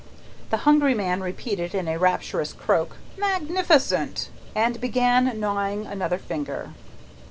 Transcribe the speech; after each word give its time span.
The 0.49 0.57
hungry 0.65 0.95
man 0.95 1.21
repeated, 1.21 1.75
in 1.75 1.87
a 1.87 1.99
rapturous 1.99 2.53
croak, 2.53 2.95
"Magnificent!" 3.19 4.29
and 4.55 4.81
began 4.81 5.39
gnawing 5.39 5.85
another 5.85 6.17
finger. 6.17 6.71